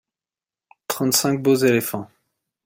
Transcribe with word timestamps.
trente 0.87 1.13
cinq 1.15 1.43
beaux 1.43 1.53
éléphants. 1.53 2.09